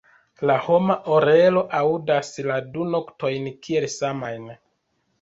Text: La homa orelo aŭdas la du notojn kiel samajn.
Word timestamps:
La 0.49 0.53
homa 0.67 0.95
orelo 1.17 1.63
aŭdas 1.81 2.33
la 2.49 2.59
du 2.73 2.91
notojn 2.97 3.49
kiel 3.69 3.91
samajn. 4.01 4.55